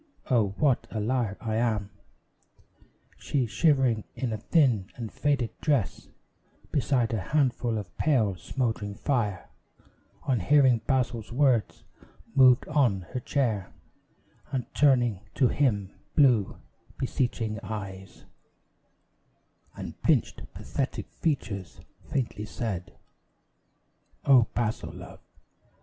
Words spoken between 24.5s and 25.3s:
Basil, love!